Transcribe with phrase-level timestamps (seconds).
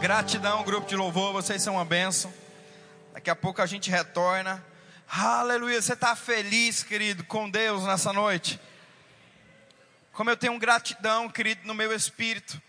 [0.00, 2.32] Gratidão, grupo de louvor, vocês são uma bênção.
[3.14, 4.62] Daqui a pouco a gente retorna.
[5.08, 8.60] Aleluia, você está feliz, querido, com Deus nessa noite?
[10.12, 12.60] Como eu tenho gratidão, querido, no meu espírito,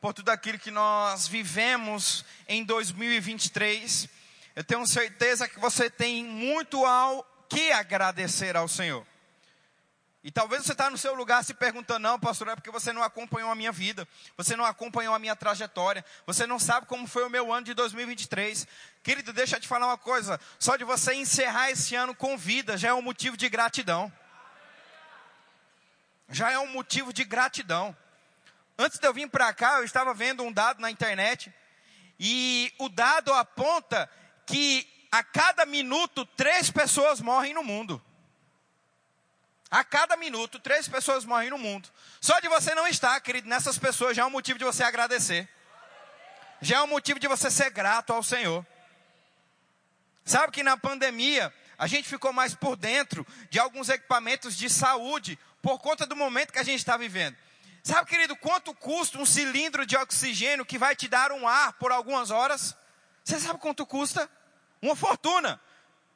[0.00, 4.08] por tudo aquilo que nós vivemos em 2023.
[4.54, 9.04] Eu tenho certeza que você tem muito ao que agradecer ao Senhor.
[10.26, 13.00] E talvez você está no seu lugar se perguntando, não, pastor, é porque você não
[13.00, 17.24] acompanhou a minha vida, você não acompanhou a minha trajetória, você não sabe como foi
[17.24, 18.66] o meu ano de 2023.
[19.04, 22.76] Querido, deixa eu te falar uma coisa, só de você encerrar esse ano com vida
[22.76, 24.12] já é um motivo de gratidão.
[26.28, 27.96] Já é um motivo de gratidão.
[28.76, 31.54] Antes de eu vir para cá, eu estava vendo um dado na internet,
[32.18, 34.10] e o dado aponta
[34.44, 38.02] que a cada minuto três pessoas morrem no mundo.
[39.70, 41.88] A cada minuto, três pessoas morrem no mundo.
[42.20, 45.48] Só de você não estar, querido, nessas pessoas já é um motivo de você agradecer.
[46.60, 48.64] Já é um motivo de você ser grato ao Senhor.
[50.24, 55.38] Sabe que na pandemia, a gente ficou mais por dentro de alguns equipamentos de saúde,
[55.60, 57.36] por conta do momento que a gente está vivendo.
[57.82, 61.92] Sabe, querido, quanto custa um cilindro de oxigênio que vai te dar um ar por
[61.92, 62.74] algumas horas?
[63.22, 64.28] Você sabe quanto custa?
[64.80, 65.60] Uma fortuna.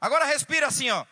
[0.00, 1.04] Agora respira assim, ó.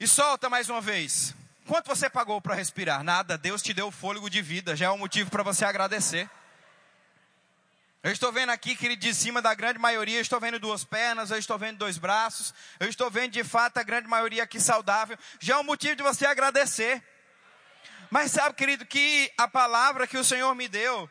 [0.00, 1.34] E solta mais uma vez.
[1.66, 3.02] Quanto você pagou para respirar?
[3.02, 3.36] Nada.
[3.36, 4.76] Deus te deu o fôlego de vida.
[4.76, 6.30] Já é um motivo para você agradecer.
[8.00, 11.32] Eu estou vendo aqui, querido, de cima da grande maioria, eu estou vendo duas pernas,
[11.32, 15.18] eu estou vendo dois braços, eu estou vendo de fato a grande maioria aqui saudável.
[15.40, 17.02] Já é um motivo de você agradecer.
[18.08, 21.10] Mas sabe, querido, que a palavra que o Senhor me deu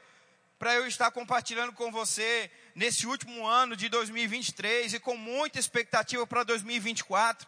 [0.58, 6.28] para eu estar compartilhando com você nesse último ano de 2023 e com muita expectativa
[6.28, 7.48] para 2024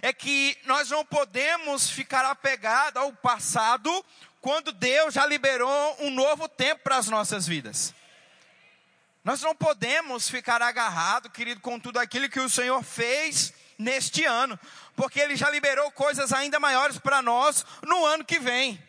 [0.00, 3.90] é que nós não podemos ficar apegados ao passado
[4.40, 7.92] quando Deus já liberou um novo tempo para as nossas vidas.
[9.24, 14.56] Nós não podemos ficar agarrado, querido, com tudo aquilo que o Senhor fez neste ano,
[14.94, 18.80] porque Ele já liberou coisas ainda maiores para nós no ano que vem.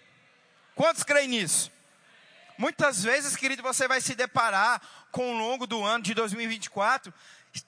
[0.75, 1.71] Quantos creem nisso?
[2.59, 7.13] Muitas vezes, querido, você vai se deparar com o longo do ano de 2024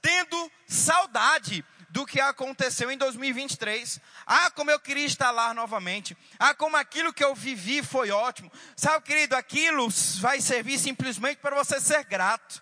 [0.01, 3.99] tendo saudade do que aconteceu em 2023.
[4.25, 6.15] Ah, como eu queria estar lá novamente.
[6.39, 8.51] Ah, como aquilo que eu vivi foi ótimo.
[8.75, 12.61] Sabe, querido, aquilo vai servir simplesmente para você ser grato.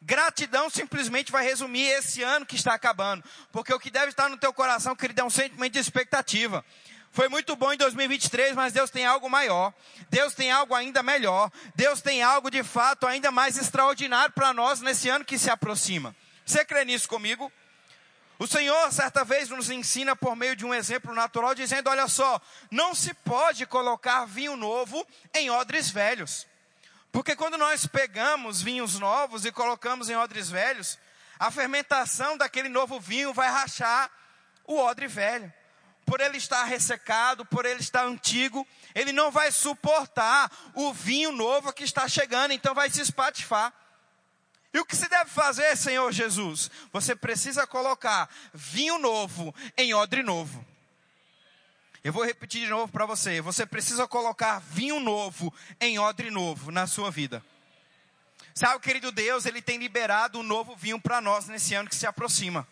[0.00, 3.24] Gratidão simplesmente vai resumir esse ano que está acabando.
[3.52, 6.64] Porque o que deve estar no teu coração, querido, é um sentimento de expectativa.
[7.16, 9.72] Foi muito bom em 2023, mas Deus tem algo maior.
[10.10, 11.50] Deus tem algo ainda melhor.
[11.74, 16.14] Deus tem algo de fato ainda mais extraordinário para nós nesse ano que se aproxima.
[16.44, 17.50] Você crê nisso comigo?
[18.38, 22.38] O Senhor, certa vez, nos ensina por meio de um exemplo natural, dizendo: Olha só,
[22.70, 25.02] não se pode colocar vinho novo
[25.32, 26.46] em odres velhos.
[27.10, 30.98] Porque quando nós pegamos vinhos novos e colocamos em odres velhos,
[31.38, 34.10] a fermentação daquele novo vinho vai rachar
[34.66, 35.50] o odre velho.
[36.06, 41.72] Por ele estar ressecado, por ele estar antigo, ele não vai suportar o vinho novo
[41.72, 43.72] que está chegando, então vai se espatifar.
[44.72, 46.70] E o que se deve fazer, Senhor Jesus?
[46.92, 50.64] Você precisa colocar vinho novo em odre novo.
[52.04, 53.40] Eu vou repetir de novo para você.
[53.40, 57.44] Você precisa colocar vinho novo em odre novo na sua vida.
[58.54, 62.06] Sabe, querido Deus, Ele tem liberado um novo vinho para nós nesse ano que se
[62.06, 62.66] aproxima.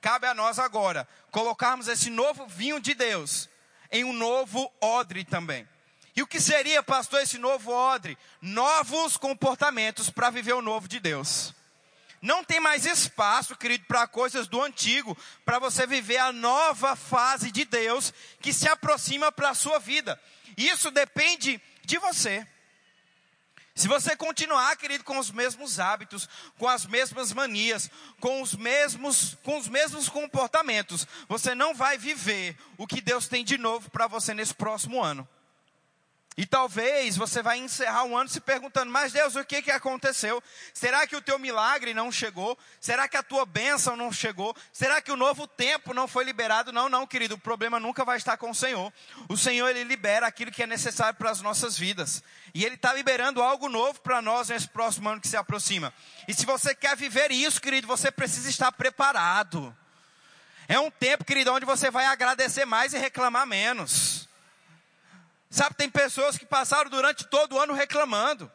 [0.00, 3.48] Cabe a nós agora colocarmos esse novo vinho de Deus
[3.92, 5.68] em um novo odre também.
[6.16, 8.18] E o que seria, pastor, esse novo odre?
[8.40, 11.54] Novos comportamentos para viver o novo de Deus.
[12.20, 17.50] Não tem mais espaço, querido, para coisas do antigo, para você viver a nova fase
[17.50, 20.20] de Deus que se aproxima para a sua vida.
[20.56, 22.46] Isso depende de você.
[23.80, 29.38] Se você continuar, querido, com os mesmos hábitos, com as mesmas manias, com os mesmos,
[29.42, 34.06] com os mesmos comportamentos, você não vai viver o que Deus tem de novo para
[34.06, 35.26] você nesse próximo ano.
[36.36, 40.42] E talvez você vai encerrar o ano se perguntando, mas Deus, o que, que aconteceu?
[40.72, 42.56] Será que o teu milagre não chegou?
[42.80, 44.56] Será que a tua bênção não chegou?
[44.72, 46.72] Será que o novo tempo não foi liberado?
[46.72, 48.92] Não, não, querido, o problema nunca vai estar com o Senhor.
[49.28, 52.22] O Senhor, Ele libera aquilo que é necessário para as nossas vidas.
[52.54, 55.92] E Ele está liberando algo novo para nós nesse próximo ano que se aproxima.
[56.28, 59.76] E se você quer viver isso, querido, você precisa estar preparado.
[60.68, 64.29] É um tempo, querido, onde você vai agradecer mais e reclamar menos.
[65.50, 68.50] Sabe, tem pessoas que passaram durante todo o ano reclamando.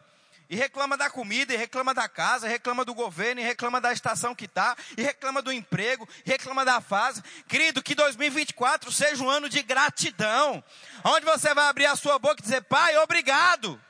[0.50, 3.92] E reclama da comida, e reclama da casa, e reclama do governo, e reclama da
[3.92, 7.22] estação que está, e reclama do emprego, e reclama da fase.
[7.48, 10.64] Querido, que 2024 seja um ano de gratidão.
[11.04, 13.82] Onde você vai abrir a sua boca e dizer, Pai, obrigado.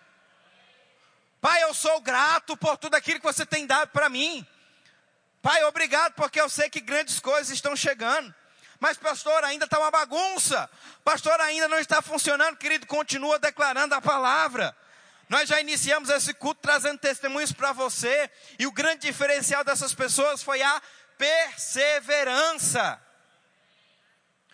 [1.41, 4.47] Pai, eu sou grato por tudo aquilo que você tem dado para mim.
[5.41, 8.33] Pai, obrigado porque eu sei que grandes coisas estão chegando.
[8.85, 10.69] Mas, pastor, ainda está uma bagunça.
[11.03, 12.55] Pastor, ainda não está funcionando.
[12.55, 14.77] Querido, continua declarando a palavra.
[15.27, 18.29] Nós já iniciamos esse culto trazendo testemunhos para você.
[18.59, 20.79] E o grande diferencial dessas pessoas foi a
[21.17, 23.01] perseverança.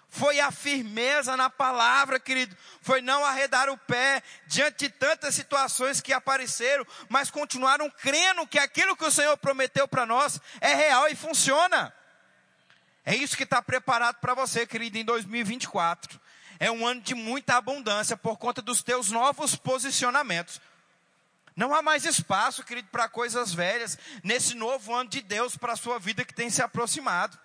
[0.08, 2.56] Foi a firmeza na palavra, querido.
[2.82, 8.60] Foi não arredar o pé diante de tantas situações que apareceram, mas continuaram crendo que
[8.60, 11.94] aquilo que o Senhor prometeu para nós é real e funciona.
[13.06, 16.20] É isso que está preparado para você, querido, em 2024.
[16.60, 20.62] É um ano de muita abundância por conta dos teus novos posicionamentos.
[21.56, 25.78] Não há mais espaço, querido, para coisas velhas nesse novo ano de Deus para a
[25.78, 27.38] sua vida que tem se aproximado.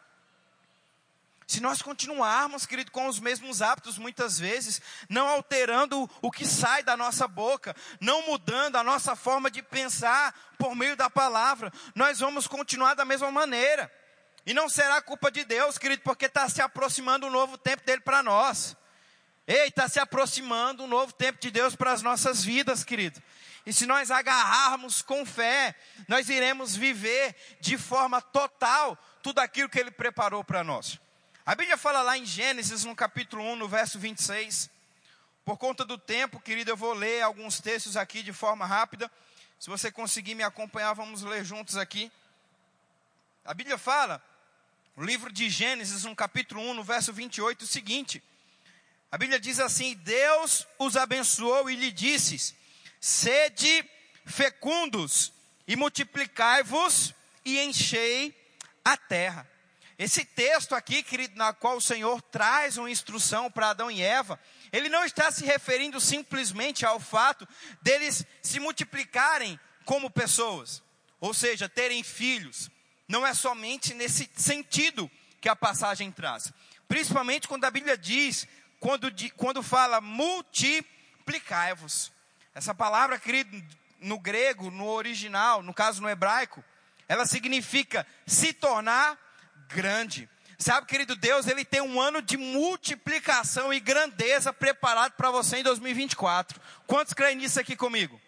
[1.46, 6.82] Se nós continuarmos, querido, com os mesmos hábitos, muitas vezes, não alterando o que sai
[6.82, 12.18] da nossa boca, não mudando a nossa forma de pensar por meio da palavra, nós
[12.18, 13.90] vamos continuar da mesma maneira.
[14.46, 18.00] E não será culpa de Deus, querido, porque está se aproximando um novo tempo dele
[18.00, 18.76] para nós.
[19.44, 23.20] Ei, está se aproximando um novo tempo de Deus para as nossas vidas, querido.
[23.66, 25.74] E se nós agarrarmos com fé,
[26.06, 31.00] nós iremos viver de forma total tudo aquilo que Ele preparou para nós.
[31.44, 34.70] A Bíblia fala lá em Gênesis, no capítulo 1, no verso 26.
[35.44, 39.10] Por conta do tempo, querido, eu vou ler alguns textos aqui de forma rápida.
[39.58, 42.10] Se você conseguir me acompanhar, vamos ler juntos aqui.
[43.44, 44.22] A Bíblia fala,
[44.96, 48.22] no livro de Gênesis, no capítulo 1, no verso 28, o seguinte:
[49.12, 52.56] a Bíblia diz assim: Deus os abençoou e lhe disse:
[52.98, 53.84] Sede
[54.24, 55.32] fecundos
[55.68, 57.14] e multiplicai-vos
[57.44, 58.34] e enchei
[58.84, 59.48] a terra.
[59.98, 64.38] Esse texto aqui, querido, na qual o Senhor traz uma instrução para Adão e Eva,
[64.70, 67.48] ele não está se referindo simplesmente ao fato
[67.80, 70.82] deles se multiplicarem como pessoas,
[71.18, 72.70] ou seja, terem filhos.
[73.08, 75.10] Não é somente nesse sentido
[75.40, 76.52] que a passagem traz.
[76.88, 78.46] Principalmente quando a Bíblia diz,
[78.80, 82.12] quando, quando fala multiplicai-vos.
[82.54, 83.62] Essa palavra, querido,
[84.00, 86.64] no grego, no original, no caso no hebraico,
[87.08, 89.18] ela significa se tornar
[89.68, 90.28] grande.
[90.58, 95.62] Sabe, querido Deus, Ele tem um ano de multiplicação e grandeza preparado para você em
[95.62, 96.60] 2024.
[96.86, 98.20] Quantos creem nisso aqui comigo?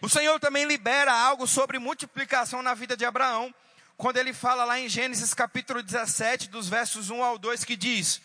[0.00, 3.54] O Senhor também libera algo sobre multiplicação na vida de Abraão,
[3.98, 8.22] quando ele fala lá em Gênesis capítulo 17, dos versos 1 ao 2, que diz: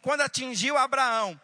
[0.00, 1.38] Quando atingiu Abraão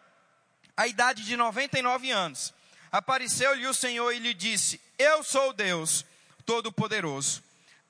[0.75, 2.53] a idade de 99 anos,
[2.89, 6.05] apareceu-lhe o Senhor e lhe disse: Eu sou Deus
[6.45, 7.43] Todo-Poderoso,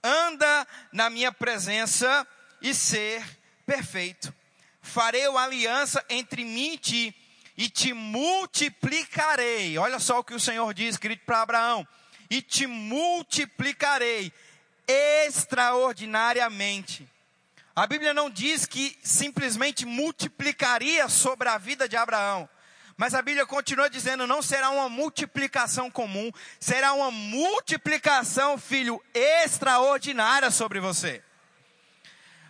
[0.04, 2.28] anda na minha presença
[2.60, 3.24] e ser
[3.64, 4.34] perfeito.
[4.82, 7.16] Farei uma aliança entre mim e ti,
[7.56, 9.78] e te multiplicarei.
[9.78, 11.88] Olha só o que o Senhor diz, querido, para Abraão:
[12.32, 14.34] e te multiplicarei
[14.88, 17.10] extraordinariamente.
[17.76, 22.48] A Bíblia não diz que simplesmente multiplicaria sobre a vida de Abraão.
[22.96, 30.52] Mas a Bíblia continua dizendo: não será uma multiplicação comum, será uma multiplicação, filho, extraordinária
[30.52, 31.24] sobre você.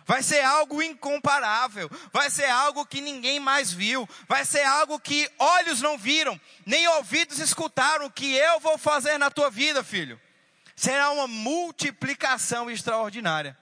[0.06, 5.30] Vai ser algo incomparável, vai ser algo que ninguém mais viu, vai ser algo que
[5.38, 10.20] olhos não viram, nem ouvidos escutaram, que eu vou fazer na tua vida, filho.
[10.76, 13.56] Será uma multiplicação extraordinária.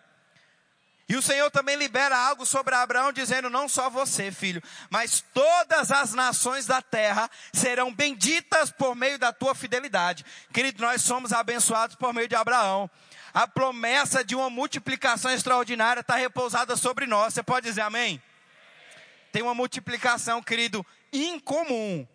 [1.09, 5.91] E o Senhor também libera algo sobre Abraão, dizendo: Não só você, filho, mas todas
[5.91, 10.25] as nações da terra serão benditas por meio da tua fidelidade.
[10.53, 12.91] Querido, nós somos abençoados por meio de Abraão
[13.35, 17.33] a promessa de uma multiplicação extraordinária está repousada sobre nós.
[17.33, 18.23] Você pode dizer amém?
[19.31, 22.07] Tem uma multiplicação, querido, incomum.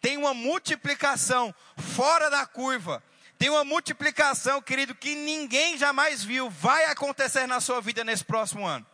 [0.00, 3.02] Tem uma multiplicação fora da curva.
[3.42, 6.48] Tem uma multiplicação, querido, que ninguém jamais viu.
[6.48, 8.86] Vai acontecer na sua vida nesse próximo ano.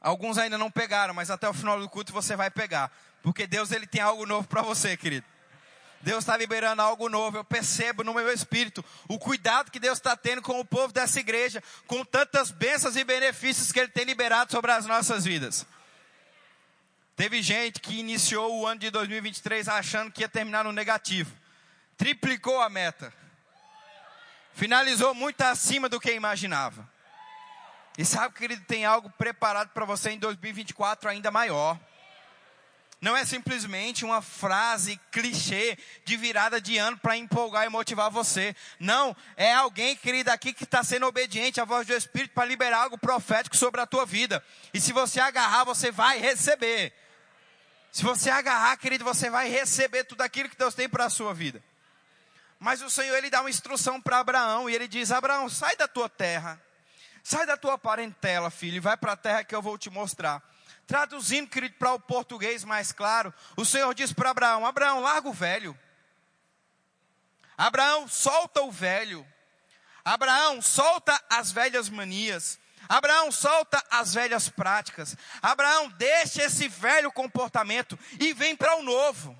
[0.00, 2.90] Alguns ainda não pegaram, mas até o final do culto você vai pegar.
[3.22, 5.24] Porque Deus ele tem algo novo para você, querido.
[6.00, 7.36] Deus está liberando algo novo.
[7.36, 11.20] Eu percebo no meu espírito o cuidado que Deus está tendo com o povo dessa
[11.20, 15.64] igreja, com tantas bênçãos e benefícios que Ele tem liberado sobre as nossas vidas.
[17.14, 21.32] Teve gente que iniciou o ano de 2023 achando que ia terminar no negativo,
[22.02, 23.14] triplicou a meta,
[24.54, 26.90] finalizou muito acima do que imaginava.
[27.96, 31.78] E sabe que ele tem algo preparado para você em 2024 ainda maior
[33.02, 38.54] não é simplesmente uma frase clichê de virada de ano para empolgar e motivar você.
[38.78, 42.84] Não, é alguém, querido, aqui que está sendo obediente à voz do Espírito para liberar
[42.84, 44.40] algo profético sobre a tua vida.
[44.72, 46.92] E se você agarrar, você vai receber.
[47.90, 51.34] Se você agarrar, querido, você vai receber tudo aquilo que Deus tem para a sua
[51.34, 51.60] vida.
[52.62, 55.88] Mas o Senhor ele dá uma instrução para Abraão e ele diz: Abraão, sai da
[55.88, 56.62] tua terra,
[57.20, 60.40] sai da tua parentela, filho, e vai para a terra que eu vou te mostrar.
[60.86, 65.32] Traduzindo, querido, para o português mais claro, o Senhor diz para Abraão: Abraão, larga o
[65.32, 65.76] velho.
[67.58, 69.26] Abraão, solta o velho.
[70.04, 72.60] Abraão, solta as velhas manias.
[72.88, 75.16] Abraão, solta as velhas práticas.
[75.42, 79.36] Abraão, deixa esse velho comportamento e vem para o novo.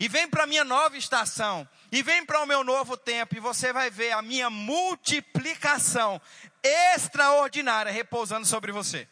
[0.00, 3.40] E vem para a minha nova estação e vem para o meu novo tempo, e
[3.40, 6.18] você vai ver a minha multiplicação
[6.62, 9.06] extraordinária repousando sobre você.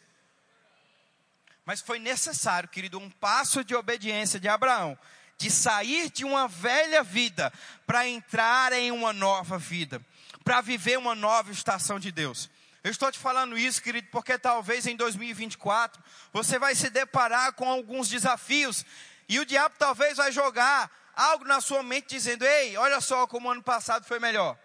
[1.63, 4.97] Mas foi necessário, querido, um passo de obediência de Abraão,
[5.37, 7.53] de sair de uma velha vida
[7.85, 10.03] para entrar em uma nova vida,
[10.43, 12.49] para viver uma nova estação de Deus.
[12.83, 17.69] Eu estou te falando isso, querido, porque talvez em 2024 você vai se deparar com
[17.69, 18.85] alguns desafios
[19.29, 23.47] e o diabo talvez vai jogar algo na sua mente dizendo: Ei, olha só como
[23.47, 24.57] o ano passado foi melhor.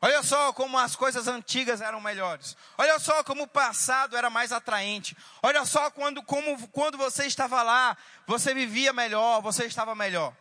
[0.00, 2.56] Olha só como as coisas antigas eram melhores.
[2.76, 5.16] Olha só como o passado era mais atraente.
[5.42, 10.32] Olha só quando, como, quando você estava lá, você vivia melhor, você estava melhor.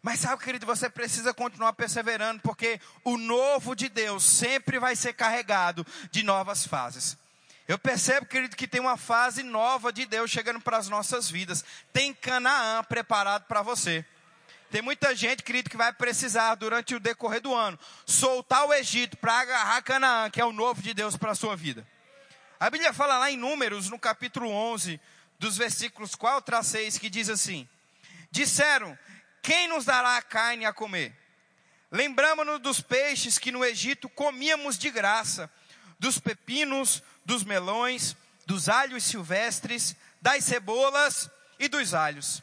[0.00, 5.12] Mas sabe, querido, você precisa continuar perseverando, porque o novo de Deus sempre vai ser
[5.12, 7.18] carregado de novas fases.
[7.68, 11.62] Eu percebo, querido, que tem uma fase nova de Deus chegando para as nossas vidas.
[11.92, 14.02] Tem Canaã preparado para você.
[14.70, 19.18] Tem muita gente, querido, que vai precisar, durante o decorrer do ano, soltar o Egito
[19.18, 21.86] para agarrar Canaã, que é o novo de Deus para a sua vida.
[22.58, 24.98] A Bíblia fala lá em Números, no capítulo 11,
[25.38, 27.68] dos versículos 4 a 6, que diz assim:
[28.30, 28.98] Disseram:
[29.42, 31.14] Quem nos dará a carne a comer?
[31.90, 35.50] Lembramos-nos dos peixes que no Egito comíamos de graça,
[35.98, 38.16] dos pepinos, dos melões,
[38.46, 42.42] dos alhos silvestres, das cebolas e dos alhos.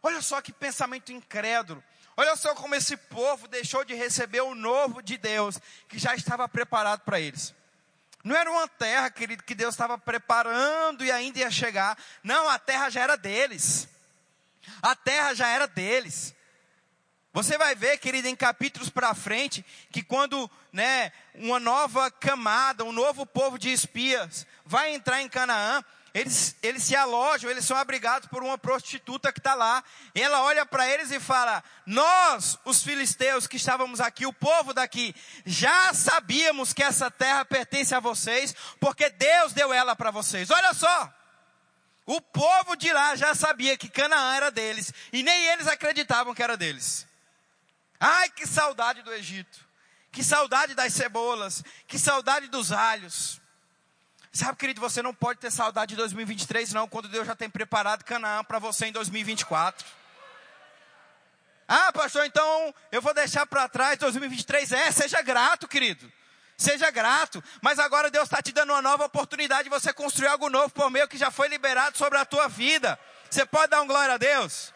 [0.00, 1.82] Olha só que pensamento incrédulo.
[2.16, 6.48] Olha só como esse povo deixou de receber o novo de Deus, que já estava
[6.48, 7.52] preparado para eles.
[8.22, 11.98] Não era uma terra, querido, que Deus estava preparando e ainda ia chegar.
[12.22, 13.88] Não, a terra já era deles.
[14.80, 16.32] A terra já era deles.
[17.34, 22.92] Você vai ver, querido, em capítulos para frente, que quando né, uma nova camada, um
[22.92, 28.28] novo povo de espias vai entrar em Canaã, eles, eles se alojam, eles são abrigados
[28.28, 29.82] por uma prostituta que está lá.
[30.14, 34.72] E ela olha para eles e fala: Nós, os filisteus que estávamos aqui, o povo
[34.72, 35.12] daqui,
[35.44, 40.52] já sabíamos que essa terra pertence a vocês, porque Deus deu ela para vocês.
[40.52, 41.12] Olha só.
[42.06, 46.42] O povo de lá já sabia que Canaã era deles, e nem eles acreditavam que
[46.42, 47.12] era deles.
[47.98, 49.58] Ai, que saudade do Egito,
[50.10, 53.40] que saudade das cebolas, que saudade dos alhos.
[54.32, 58.04] Sabe, querido, você não pode ter saudade de 2023, não, quando Deus já tem preparado
[58.04, 59.86] Canaã para você em 2024.
[61.66, 64.72] Ah, pastor, então eu vou deixar para trás 2023.
[64.72, 66.12] É, seja grato, querido.
[66.56, 67.42] Seja grato.
[67.62, 70.90] Mas agora Deus está te dando uma nova oportunidade de você construir algo novo por
[70.90, 72.98] meio que já foi liberado sobre a tua vida.
[73.30, 74.72] Você pode dar um glória a Deus?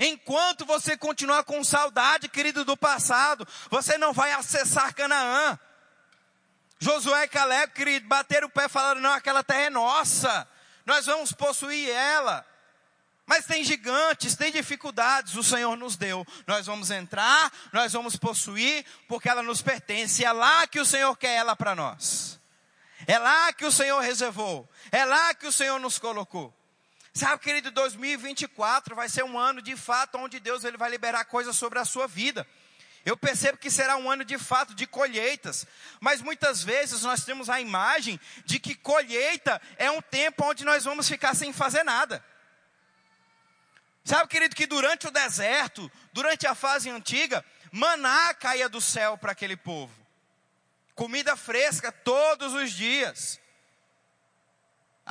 [0.00, 5.58] Enquanto você continuar com saudade, querido, do passado, você não vai acessar Canaã.
[6.78, 10.48] Josué e Caleb, querido, bateram o pé e falaram: não, aquela terra é nossa,
[10.86, 12.46] nós vamos possuir ela.
[13.26, 16.26] Mas tem gigantes, tem dificuldades, o Senhor nos deu.
[16.46, 20.24] Nós vamos entrar, nós vamos possuir, porque ela nos pertence.
[20.24, 22.40] É lá que o Senhor quer ela para nós.
[23.06, 24.68] É lá que o Senhor reservou.
[24.90, 26.52] É lá que o Senhor nos colocou.
[27.20, 31.54] Sabe, querido, 2024 vai ser um ano de fato onde Deus ele vai liberar coisas
[31.54, 32.46] sobre a sua vida.
[33.04, 35.66] Eu percebo que será um ano de fato de colheitas,
[36.00, 40.84] mas muitas vezes nós temos a imagem de que colheita é um tempo onde nós
[40.84, 42.24] vamos ficar sem fazer nada.
[44.02, 49.32] Sabe, querido, que durante o deserto, durante a fase antiga, maná caía do céu para
[49.32, 49.92] aquele povo.
[50.94, 53.38] Comida fresca todos os dias.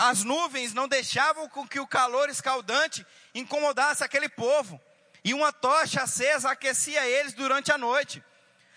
[0.02, 4.80] As nuvens não deixavam com que o calor escaldante incomodasse aquele povo
[5.26, 8.24] e uma tocha acesa aquecia eles durante a noite.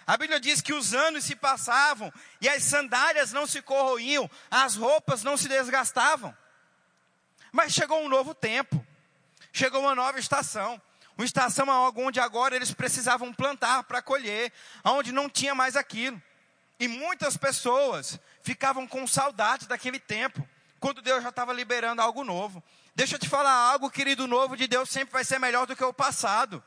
[0.04, 4.74] A Bíblia diz que os anos se passavam e as sandálias não se corroíam, as
[4.74, 6.36] roupas não se desgastavam.
[7.52, 8.84] Mas chegou um novo tempo,
[9.52, 10.82] chegou uma nova estação.
[11.16, 14.52] Uma estação onde agora eles precisavam plantar para colher,
[14.82, 16.20] onde não tinha mais aquilo.
[16.80, 20.44] E muitas pessoas ficavam com saudade daquele tempo,
[20.82, 22.60] quando Deus já estava liberando algo novo.
[22.92, 25.84] Deixa eu te falar algo, querido, novo de Deus sempre vai ser melhor do que
[25.84, 26.62] o passado.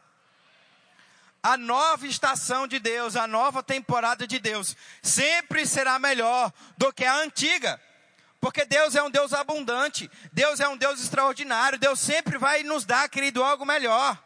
[1.44, 7.04] A nova estação de Deus, a nova temporada de Deus, sempre será melhor do que
[7.04, 7.80] a antiga.
[8.40, 12.86] Porque Deus é um Deus abundante, Deus é um Deus extraordinário, Deus sempre vai nos
[12.86, 14.18] dar, querido, algo melhor.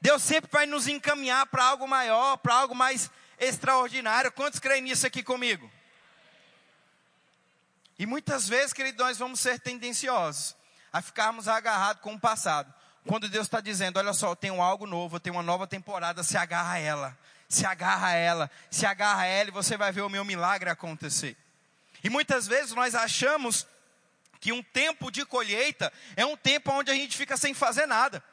[0.00, 4.32] Deus sempre vai nos encaminhar para algo maior, para algo mais extraordinário.
[4.32, 5.70] Quantos creem nisso aqui comigo?
[8.00, 10.56] E muitas vezes, querido, nós vamos ser tendenciosos
[10.90, 12.72] a ficarmos agarrados com o passado.
[13.06, 16.22] Quando Deus está dizendo, olha só, eu tenho algo novo, eu tenho uma nova temporada,
[16.22, 19.92] se agarra a ela, se agarra a ela, se agarra a ela e você vai
[19.92, 21.36] ver o meu milagre acontecer.
[22.02, 23.66] E muitas vezes nós achamos
[24.40, 28.24] que um tempo de colheita é um tempo onde a gente fica sem fazer nada.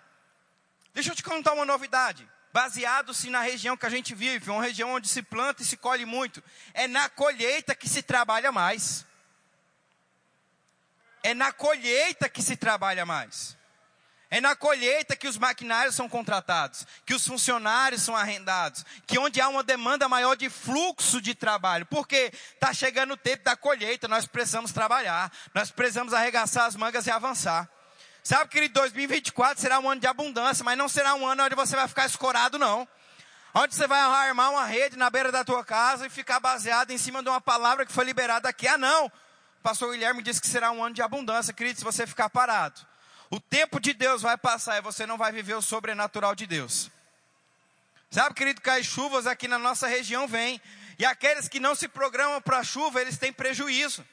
[0.93, 2.25] Deixa eu te contar uma novidade.
[2.53, 6.05] Baseado-se na região que a gente vive, uma região onde se planta e se colhe
[6.05, 6.41] muito.
[6.73, 9.05] É na colheita que se trabalha mais.
[11.23, 13.57] É na colheita que se trabalha mais.
[14.29, 19.39] É na colheita que os maquinários são contratados, que os funcionários são arrendados, que onde
[19.39, 21.85] há uma demanda maior de fluxo de trabalho.
[21.85, 27.07] Porque está chegando o tempo da colheita, nós precisamos trabalhar, nós precisamos arregaçar as mangas
[27.07, 27.69] e avançar.
[28.21, 31.77] Sabe, querido, 2024 será um ano de abundância, mas não será um ano onde você
[31.77, 32.85] vai ficar escorado, não.
[33.53, 36.97] Onde você vai armar uma rede na beira da tua casa e ficar baseado em
[36.97, 38.67] cima de uma palavra que foi liberada aqui.
[38.67, 39.09] Ah, não.
[39.67, 42.79] Pastor Guilherme disse que será um ano de abundância, querido, se você ficar parado.
[43.29, 46.89] O tempo de Deus vai passar e você não vai viver o sobrenatural de Deus.
[48.09, 50.61] Sabe, querido, que as chuvas aqui na nossa região vêm.
[50.97, 54.05] E aqueles que não se programam para a chuva, eles têm prejuízo.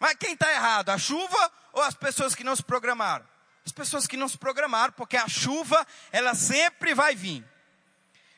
[0.00, 0.90] Mas quem está errado?
[0.90, 3.24] A chuva ou as pessoas que não se programaram?
[3.64, 7.44] As pessoas que não se programaram, porque a chuva, ela sempre vai vir.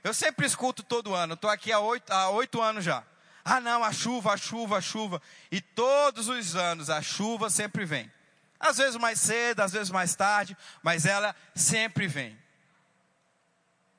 [0.04, 3.02] Eu sempre escuto todo ano, estou aqui há oito, há oito anos já.
[3.48, 5.22] Ah não, a chuva, a chuva, a chuva.
[5.52, 8.10] E todos os anos a chuva sempre vem.
[8.58, 12.36] Às vezes mais cedo, às vezes mais tarde, mas ela sempre vem.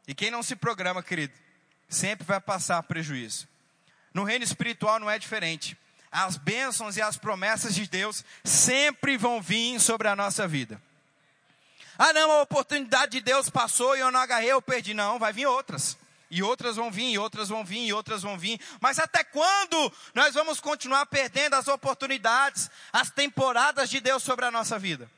[0.05, 1.33] E quem não se programa, querido,
[1.87, 3.47] sempre vai passar prejuízo.
[4.13, 5.77] No reino espiritual não é diferente.
[6.11, 10.81] As bênçãos e as promessas de Deus sempre vão vir sobre a nossa vida.
[11.97, 14.93] Ah, não, a oportunidade de Deus passou e eu não agarrei, eu perdi.
[14.93, 15.97] Não, vai vir outras.
[16.29, 18.59] E outras vão vir, e outras vão vir, e outras vão vir.
[18.81, 24.51] Mas até quando nós vamos continuar perdendo as oportunidades, as temporadas de Deus sobre a
[24.51, 25.09] nossa vida?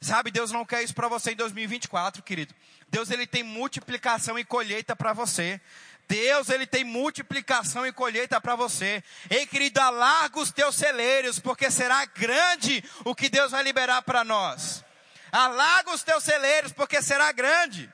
[0.00, 2.54] Sabe, Deus não quer isso para você em 2024, querido.
[2.88, 5.60] Deus ele tem multiplicação e colheita para você.
[6.08, 9.02] Deus ele tem multiplicação e colheita para você.
[9.28, 14.22] Ei, querido, alarga os teus celeiros, porque será grande o que Deus vai liberar para
[14.22, 14.84] nós.
[15.32, 17.92] Alarga os teus celeiros, porque será grande.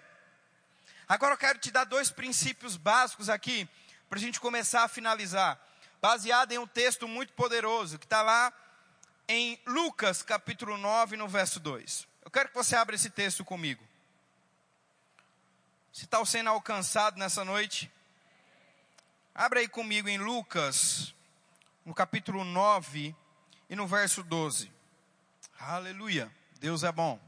[1.12, 3.68] Agora eu quero te dar dois princípios básicos aqui,
[4.08, 5.60] para a gente começar a finalizar.
[6.00, 8.50] Baseado em um texto muito poderoso, que está lá
[9.28, 12.08] em Lucas capítulo 9, no verso 2.
[12.24, 13.86] Eu quero que você abra esse texto comigo.
[15.92, 17.92] Se está sendo alcançado nessa noite,
[19.34, 21.14] abra aí comigo em Lucas,
[21.84, 23.14] no capítulo 9
[23.68, 24.72] e no verso 12.
[25.58, 27.20] Aleluia, Deus é bom.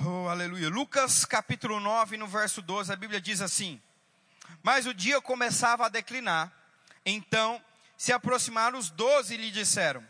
[0.00, 0.70] Oh, aleluia.
[0.70, 3.80] Lucas capítulo 9, no verso 12, a Bíblia diz assim:
[4.62, 6.50] Mas o dia começava a declinar.
[7.04, 7.62] Então
[7.96, 10.02] se aproximaram os doze e lhe disseram: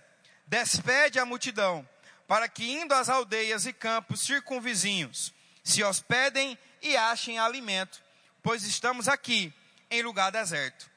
[0.46, 1.86] Despede a multidão,
[2.28, 8.00] para que indo às aldeias e campos circunvizinhos, se hospedem e achem alimento,
[8.40, 9.52] pois estamos aqui
[9.90, 10.88] em lugar deserto.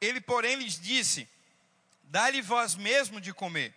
[0.00, 1.28] Ele, porém, lhes disse:
[2.04, 3.74] Dá-lhe vós mesmo de comer.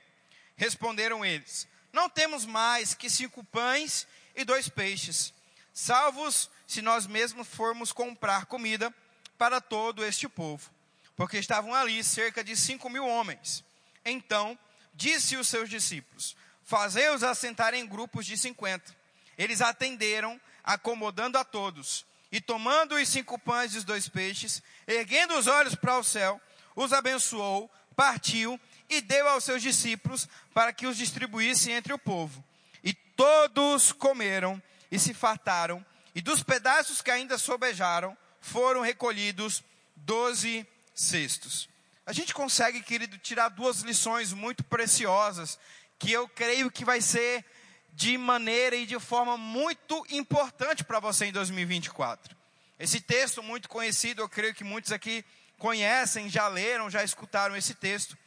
[0.55, 5.31] Responderam eles: não temos mais que cinco pães e dois peixes,
[5.71, 8.93] salvos se nós mesmos formos comprar comida
[9.37, 10.71] para todo este povo,
[11.15, 13.63] porque estavam ali cerca de cinco mil homens.
[14.03, 14.57] Então
[14.93, 18.95] disse os seus discípulos: Fazei-os assentar em grupos de cinquenta.
[19.37, 25.37] Eles atenderam, acomodando a todos, e tomando os cinco pães e os dois peixes, erguendo
[25.37, 26.41] os olhos para o céu,
[26.75, 28.59] os abençoou, partiu
[28.97, 32.43] e deu aos seus discípulos para que os distribuísse entre o povo.
[32.83, 39.63] E todos comeram e se fartaram, e dos pedaços que ainda sobejaram, foram recolhidos
[39.95, 41.69] doze cestos.
[42.05, 45.57] A gente consegue, querido, tirar duas lições muito preciosas,
[45.97, 47.45] que eu creio que vai ser
[47.93, 52.35] de maneira e de forma muito importante para você em 2024.
[52.79, 55.23] Esse texto muito conhecido, eu creio que muitos aqui
[55.57, 58.17] conhecem, já leram, já escutaram esse texto.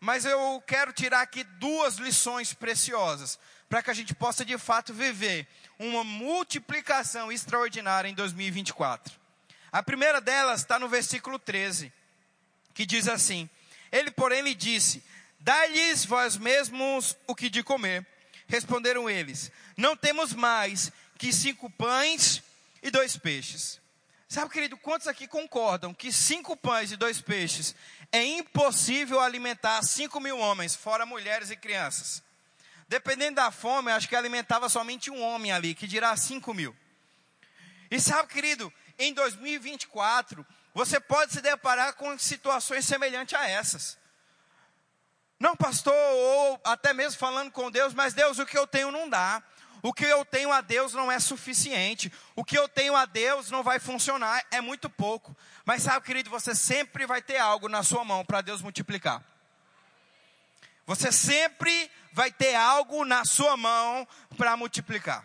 [0.00, 4.94] Mas eu quero tirar aqui duas lições preciosas, para que a gente possa de fato
[4.94, 5.46] viver
[5.78, 9.18] uma multiplicação extraordinária em 2024.
[9.70, 11.92] A primeira delas está no versículo 13,
[12.72, 13.48] que diz assim:
[13.92, 15.02] Ele, porém, lhe disse:
[15.40, 18.06] Dai-lhes vós mesmos o que de comer.
[18.46, 22.42] Responderam eles: Não temos mais que cinco pães
[22.82, 23.80] e dois peixes.
[24.28, 27.74] Sabe, querido, quantos aqui concordam que cinco pães e dois peixes
[28.10, 32.22] é impossível alimentar cinco mil homens, fora mulheres e crianças?
[32.88, 36.74] Dependendo da fome, acho que alimentava somente um homem ali, que dirá cinco mil.
[37.90, 43.98] E sabe, querido, em 2024, você pode se deparar com situações semelhantes a essas.
[45.38, 49.08] Não, pastor, ou até mesmo falando com Deus, mas Deus, o que eu tenho não
[49.08, 49.42] dá.
[49.82, 52.12] O que eu tenho a Deus não é suficiente.
[52.34, 55.36] O que eu tenho a Deus não vai funcionar, é muito pouco.
[55.64, 59.22] Mas sabe, querido, você sempre vai ter algo na sua mão para Deus multiplicar.
[60.86, 65.24] Você sempre vai ter algo na sua mão para multiplicar.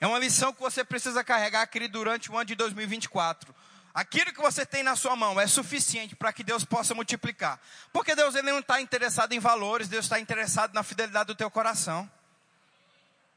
[0.00, 3.52] É uma lição que você precisa carregar, querido, durante o ano de 2024.
[3.92, 7.60] Aquilo que você tem na sua mão é suficiente para que Deus possa multiplicar.
[7.92, 11.50] Porque Deus ele não está interessado em valores, Deus está interessado na fidelidade do teu
[11.50, 12.08] coração.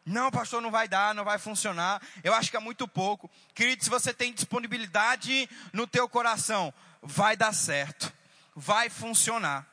[0.06, 2.02] Não, pastor, não vai dar, não vai funcionar.
[2.24, 3.30] Eu acho que é muito pouco.
[3.54, 8.12] Querido, se você tem disponibilidade no teu coração, vai dar certo.
[8.56, 9.68] Vai funcionar.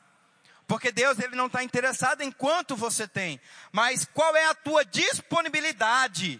[0.67, 4.85] Porque Deus ele não está interessado em quanto você tem, mas qual é a tua
[4.85, 6.39] disponibilidade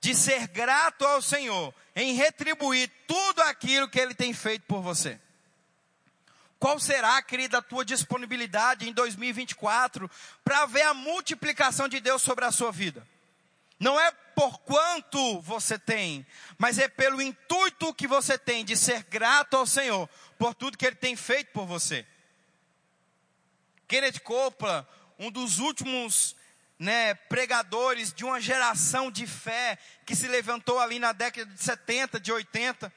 [0.00, 5.18] de ser grato ao Senhor em retribuir tudo aquilo que Ele tem feito por você.
[6.58, 10.10] Qual será, querida, a tua disponibilidade em 2024
[10.42, 13.06] para ver a multiplicação de Deus sobre a sua vida?
[13.78, 19.02] Não é por quanto você tem, mas é pelo intuito que você tem de ser
[19.04, 22.06] grato ao Senhor por tudo que Ele tem feito por você.
[23.86, 24.86] Kenneth Copeland,
[25.18, 26.34] um dos últimos
[26.78, 32.18] né, pregadores de uma geração de fé que se levantou ali na década de 70,
[32.18, 32.92] de 80,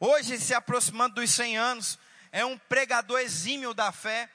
[0.00, 1.98] hoje se aproximando dos 100 anos,
[2.32, 4.28] é um pregador exímio da fé,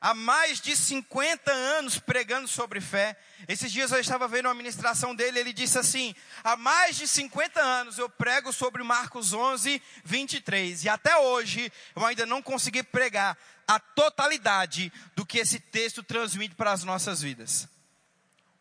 [0.00, 3.16] há mais de 50 anos pregando sobre fé.
[3.46, 7.60] Esses dias eu estava vendo uma ministração dele, ele disse assim: há mais de 50
[7.60, 13.38] anos eu prego sobre Marcos 11, 23, e até hoje eu ainda não consegui pregar
[13.66, 17.68] a totalidade do que esse texto transmite para as nossas vidas.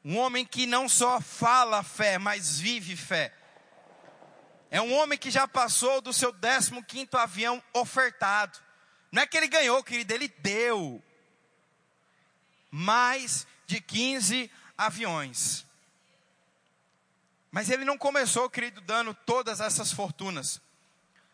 [0.03, 3.33] Um homem que não só fala fé, mas vive fé.
[4.69, 8.64] É um homem que já passou do seu 15 avião ofertado.
[9.15, 11.01] Não é que ele ganhou, querido, ele deu.
[12.69, 15.65] Mais de 15 aviões.
[17.49, 20.59] Mas ele não começou, querido, dando todas essas fortunas.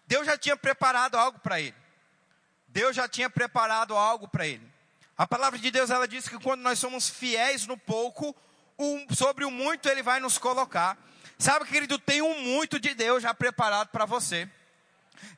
[0.06, 1.76] Deus já tinha preparado algo para ele.
[2.68, 4.72] Deus já tinha preparado algo para ele.
[5.18, 8.36] A palavra de Deus ela diz que quando nós somos fiéis no pouco,
[9.10, 11.00] sobre o muito ele vai nos colocar.
[11.40, 14.48] Sabe, querido, tem um muito de Deus já preparado para você.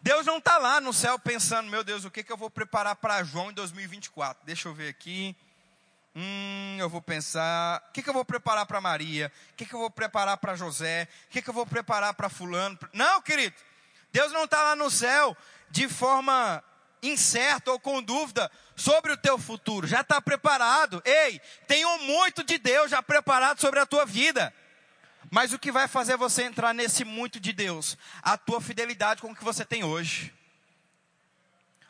[0.01, 2.95] Deus não está lá no céu pensando, meu Deus, o que, que eu vou preparar
[2.95, 4.45] para João em 2024?
[4.45, 5.35] Deixa eu ver aqui.
[6.15, 9.31] Hum, eu vou pensar, o que, que eu vou preparar para Maria?
[9.51, 11.07] O que, que eu vou preparar para José?
[11.27, 12.77] O que, que eu vou preparar para fulano?
[12.93, 13.55] Não, querido.
[14.11, 15.35] Deus não está lá no céu
[15.71, 16.63] de forma
[17.01, 21.01] incerto ou com dúvida sobre o teu futuro, já está preparado.
[21.03, 24.53] Ei, tem um muito de Deus já preparado sobre a tua vida.
[25.33, 27.97] Mas o que vai fazer você entrar nesse muito de Deus?
[28.21, 30.31] A tua fidelidade com o que você tem hoje.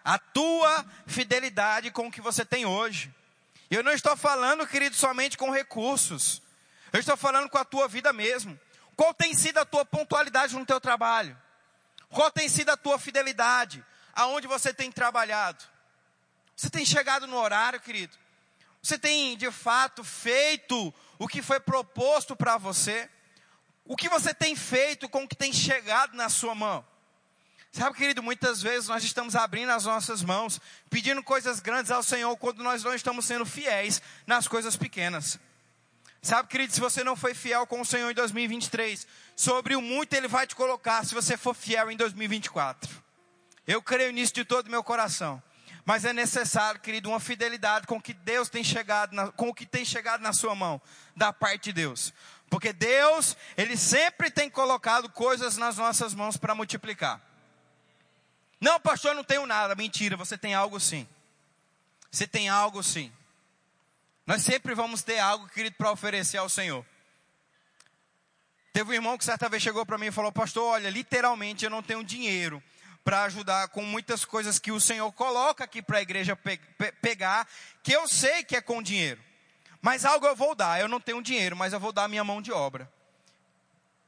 [0.03, 3.13] A tua fidelidade com o que você tem hoje.
[3.69, 6.41] Eu não estou falando, querido, somente com recursos.
[6.93, 8.57] Eu estou falando com a tua vida mesmo.
[8.95, 11.37] Qual tem sido a tua pontualidade no teu trabalho?
[12.09, 13.83] Qual tem sido a tua fidelidade?
[14.13, 15.63] aonde você tem trabalhado?
[16.55, 18.15] Você tem chegado no horário, querido?
[18.81, 23.09] Você tem de fato feito o que foi proposto para você?
[23.85, 26.85] O que você tem feito com o que tem chegado na sua mão?
[27.71, 32.37] Sabe, querido, muitas vezes nós estamos abrindo as nossas mãos, pedindo coisas grandes ao Senhor,
[32.37, 35.39] quando nós não estamos sendo fiéis nas coisas pequenas.
[36.21, 40.13] Sabe, querido, se você não foi fiel com o Senhor em 2023, sobre o muito
[40.13, 43.03] Ele vai te colocar se você for fiel em 2024.
[43.65, 45.41] Eu creio nisso de todo o meu coração.
[45.85, 49.65] Mas é necessário, querido, uma fidelidade com que Deus tem chegado, na, com o que
[49.65, 50.81] tem chegado na sua mão,
[51.13, 52.13] da parte de Deus.
[52.53, 57.19] Porque Deus, Ele sempre tem colocado coisas nas nossas mãos para multiplicar.
[58.61, 59.73] Não, pastor, eu não tenho nada.
[59.73, 61.07] Mentira, você tem algo sim.
[62.11, 63.11] Você tem algo sim.
[64.23, 66.85] Nós sempre vamos ter algo, querido, para oferecer ao Senhor.
[68.71, 71.71] Teve um irmão que certa vez chegou para mim e falou: Pastor, olha, literalmente eu
[71.71, 72.61] não tenho dinheiro
[73.03, 76.91] para ajudar com muitas coisas que o Senhor coloca aqui para a igreja pe pe
[77.01, 77.47] pegar,
[77.81, 79.19] que eu sei que é com dinheiro.
[79.83, 82.23] Mas algo eu vou dar, eu não tenho dinheiro, mas eu vou dar a minha
[82.23, 82.89] mão de obra.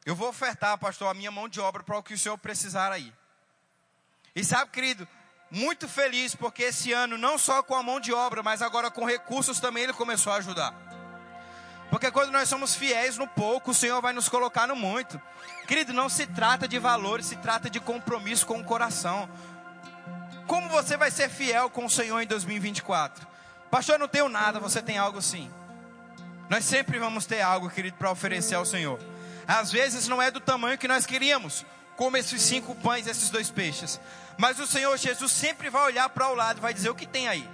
[0.05, 2.93] Eu vou ofertar, pastor, a minha mão de obra para o que o Senhor precisar
[2.93, 3.13] aí.
[4.33, 5.05] E sabe, querido,
[5.51, 9.03] muito feliz porque esse ano, não só com a mão de obra, mas agora com
[9.03, 10.73] recursos também ele começou a ajudar.
[11.89, 15.21] Porque quando nós somos fiéis no pouco, o Senhor vai nos colocar no muito.
[15.67, 19.29] Querido, não se trata de valores, se trata de compromisso com o coração.
[20.47, 23.27] Como você vai ser fiel com o Senhor em 2024?
[23.69, 25.51] Pastor, eu não tenho nada, você tem algo sim.
[26.49, 28.99] Nós sempre vamos ter algo, querido, para oferecer ao Senhor.
[29.47, 33.49] Às vezes não é do tamanho que nós queríamos, como esses cinco pães, esses dois
[33.49, 33.99] peixes.
[34.37, 37.05] Mas o Senhor Jesus sempre vai olhar para o lado e vai dizer: O que
[37.05, 37.49] tem aí?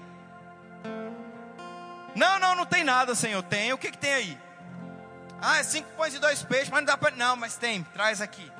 [2.15, 3.41] Não, não, não tem nada, Senhor.
[3.43, 3.71] Tem.
[3.71, 4.37] O que, que tem aí?
[5.41, 7.15] Ah, é cinco pães e dois peixes, mas não dá para.
[7.15, 7.83] Não, mas tem.
[7.83, 8.51] Traz aqui.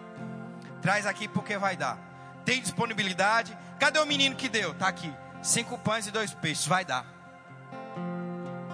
[0.82, 1.98] Traz aqui porque vai dar.
[2.46, 3.58] Tem disponibilidade.
[3.80, 4.72] Cadê o menino que deu?
[4.72, 5.14] Está aqui.
[5.42, 6.66] Cinco pães e dois peixes.
[6.66, 7.06] Vai dar.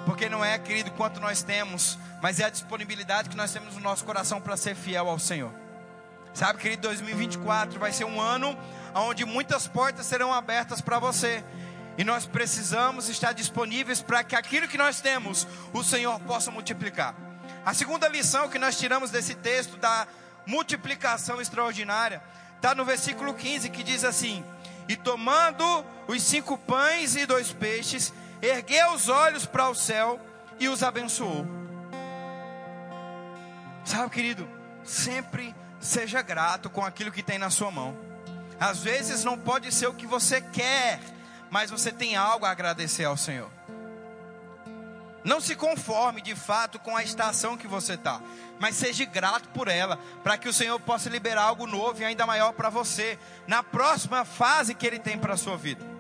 [0.08, 3.82] Porque não é, querido, quanto nós temos, mas é a disponibilidade que nós temos no
[3.82, 5.52] nosso coração para ser fiel ao Senhor.
[6.34, 8.58] Sabe, querido, 2024 vai ser um ano
[8.96, 11.43] onde muitas portas serão abertas para você.
[11.98, 17.13] E nós precisamos estar disponíveis para que aquilo que nós temos, o Senhor possa multiplicar.
[17.65, 20.08] A segunda lição que nós tiramos desse texto da
[20.46, 22.24] multiplicação extraordinária
[22.56, 24.41] está no versículo 15 que diz assim:
[24.88, 30.19] E tomando os cinco pães e dois peixes, ergueu os olhos para o céu
[30.60, 31.45] e os abençoou.
[33.84, 34.47] Sabe, querido,
[34.84, 37.97] sempre seja grato com aquilo que tem na sua mão.
[38.60, 41.00] Às vezes não pode ser o que você quer,
[41.50, 43.50] mas você tem algo a agradecer ao Senhor.
[45.23, 48.21] Não se conforme de fato com a estação que você está,
[48.60, 52.26] mas seja grato por ela, para que o Senhor possa liberar algo novo e ainda
[52.26, 55.97] maior para você, na próxima fase que Ele tem para a sua vida.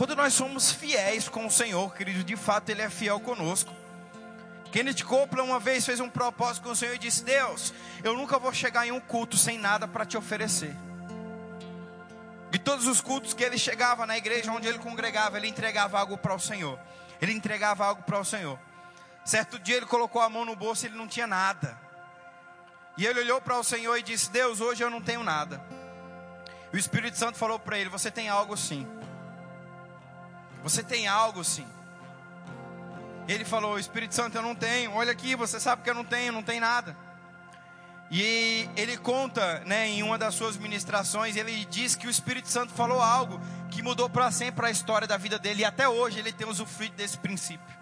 [0.00, 3.70] Quando nós somos fiéis com o Senhor, querido, de fato Ele é fiel conosco.
[4.72, 8.38] Kenneth Copeland uma vez fez um propósito com o Senhor e disse: Deus, eu nunca
[8.38, 10.74] vou chegar em um culto sem nada para te oferecer.
[12.50, 16.16] De todos os cultos que ele chegava na igreja onde ele congregava, ele entregava algo
[16.16, 16.78] para o Senhor.
[17.20, 18.58] Ele entregava algo para o Senhor.
[19.22, 21.78] Certo dia ele colocou a mão no bolso e ele não tinha nada.
[22.96, 25.62] E ele olhou para o Senhor e disse: Deus, hoje eu não tenho nada.
[26.72, 28.88] E o Espírito Santo falou para ele: Você tem algo sim.
[30.62, 31.66] Você tem algo sim.
[33.28, 34.92] Ele falou: Espírito Santo, eu não tenho.
[34.92, 36.96] Olha aqui, você sabe que eu não tenho, não tem nada.
[38.10, 42.72] E ele conta, né, em uma das suas ministrações, ele diz que o Espírito Santo
[42.72, 46.32] falou algo que mudou para sempre a história da vida dele e até hoje ele
[46.32, 47.78] tem usufruído desse princípio.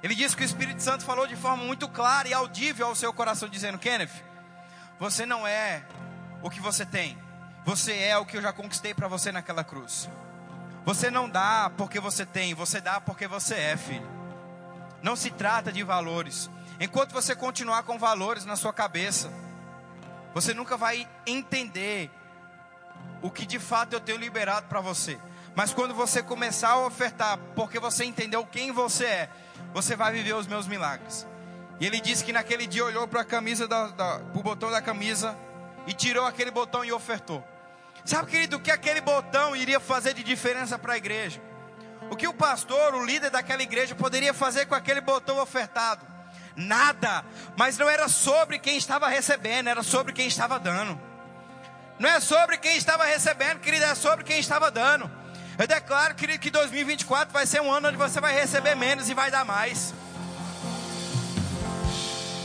[0.00, 3.12] Ele diz que o Espírito Santo falou de forma muito clara e audível ao seu
[3.12, 4.12] coração, dizendo: Kenneth,
[5.00, 5.82] você não é
[6.40, 7.18] o que você tem,
[7.64, 10.08] você é o que eu já conquistei para você naquela cruz.
[10.84, 14.08] Você não dá porque você tem, você dá porque você é, filho.
[15.02, 16.50] Não se trata de valores.
[16.78, 19.30] Enquanto você continuar com valores na sua cabeça,
[20.34, 22.10] você nunca vai entender
[23.22, 25.18] o que de fato eu tenho liberado para você.
[25.54, 29.30] Mas quando você começar a ofertar, porque você entendeu quem você é,
[29.72, 31.26] você vai viver os meus milagres.
[31.80, 33.68] E ele disse que naquele dia olhou para a camisa,
[34.34, 35.36] o botão da camisa
[35.86, 37.42] e tirou aquele botão e ofertou.
[38.04, 41.40] Sabe, querido, o que aquele botão iria fazer de diferença para a igreja?
[42.10, 46.14] O que o pastor, o líder daquela igreja, poderia fazer com aquele botão ofertado?
[46.56, 47.24] nada,
[47.56, 51.00] mas não era sobre quem estava recebendo, era sobre quem estava dando.
[51.98, 55.10] Não é sobre quem estava recebendo, querido, é sobre quem estava dando.
[55.56, 59.14] Eu declaro, querido, que 2024 vai ser um ano onde você vai receber menos e
[59.14, 59.94] vai dar mais.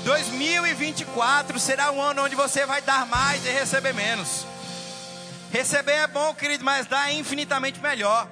[0.03, 4.45] 2024 será um ano onde você vai dar mais e receber menos.
[5.51, 8.27] Receber é bom, querido, mas dar é infinitamente melhor.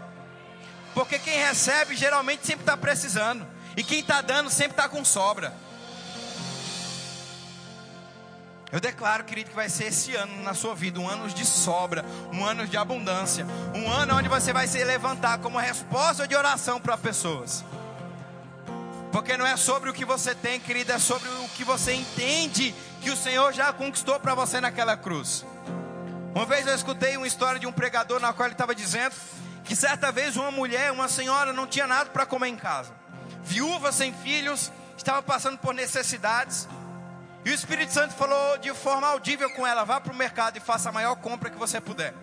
[0.93, 3.45] Porque quem recebe geralmente sempre está precisando.
[3.75, 5.53] E quem está dando sempre está com sobra.
[8.71, 12.03] Eu declaro, querido, que vai ser esse ano na sua vida um ano de sobra,
[12.34, 16.80] um ano de abundância, um ano onde você vai se levantar como resposta de oração
[16.80, 17.63] para pessoas.
[19.12, 22.75] Porque não é sobre o que você tem, querido, é sobre o que você entende
[23.01, 25.45] que o Senhor já conquistou para você naquela cruz.
[26.38, 29.15] Uma vez eu escutei uma história de um pregador na qual ele estava dizendo
[29.63, 32.93] que certa vez uma mulher, uma senhora, não tinha nada para comer em casa,
[33.41, 36.69] viúva sem filhos, estava passando por necessidades.
[37.43, 40.60] E o Espírito Santo falou de forma audível com ela: vá para o mercado e
[40.60, 42.13] faça a maior compra que você puder.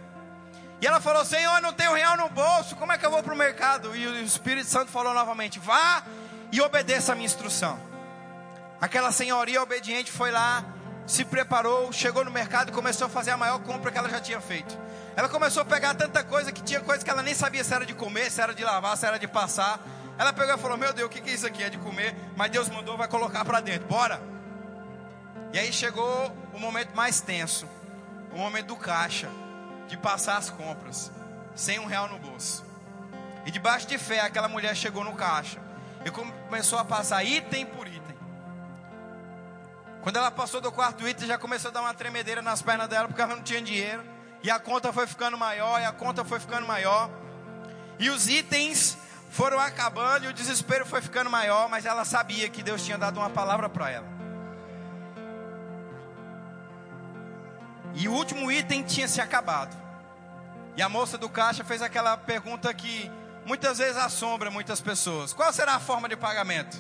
[0.81, 3.35] E ela falou: Senhor, não tenho real no bolso, como é que eu vou para
[3.35, 3.97] o mercado?
[3.97, 6.05] E o Espírito Santo falou novamente: vá
[6.53, 7.81] e obedeça a minha instrução.
[8.81, 10.65] Aquela senhoria obediente foi lá,
[11.07, 14.21] se preparou, chegou no mercado e começou a fazer a maior compra que ela já
[14.21, 14.79] tinha feito.
[15.17, 17.85] Ela começou a pegar tanta coisa que tinha coisa que ela nem sabia se era
[17.85, 19.81] de comer, se era de lavar, se era de passar.
[20.19, 21.63] Ela pegou e falou: Meu Deus, o que é isso aqui?
[21.63, 23.87] É de comer, mas Deus mandou, vai colocar para dentro.
[23.87, 24.21] Bora!
[25.53, 27.69] E aí chegou o momento mais tenso,
[28.33, 29.29] o momento do caixa,
[29.87, 31.13] de passar as compras,
[31.55, 32.65] sem um real no bolso.
[33.47, 35.61] E debaixo de fé, aquela mulher chegou no caixa
[36.05, 38.03] e começou a passar item por item,
[40.05, 43.09] Quando ela passou do quarto item, já começou a dar uma tremedeira nas pernas dela,
[43.09, 44.05] porque ela não tinha dinheiro.
[44.43, 47.09] E a conta foi ficando maior, e a conta foi ficando maior.
[47.99, 48.99] E os itens
[49.31, 53.17] foram acabando, e o desespero foi ficando maior, mas ela sabia que Deus tinha dado
[53.17, 54.07] uma palavra para ela.
[57.95, 59.75] E o último item tinha se acabado.
[60.77, 63.11] E a moça do caixa fez aquela pergunta que
[63.47, 66.77] muitas vezes assombra muitas pessoas: Qual será a forma de pagamento?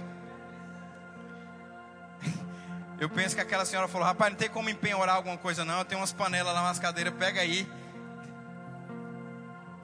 [3.04, 5.84] Eu penso que aquela senhora falou: Rapaz, não tem como empenhorar alguma coisa, não.
[5.84, 7.70] Tem umas panelas lá, umas cadeiras, pega aí.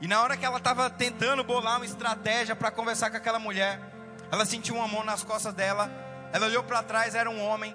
[0.00, 3.78] E na hora que ela estava tentando bolar uma estratégia para conversar com aquela mulher,
[4.32, 5.90] ela sentiu uma mão nas costas dela.
[6.32, 7.74] Ela olhou para trás, era um homem.